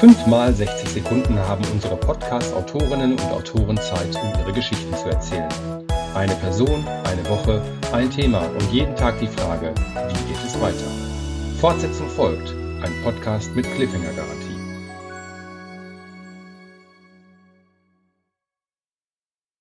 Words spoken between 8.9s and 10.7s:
Tag die Frage, wie geht es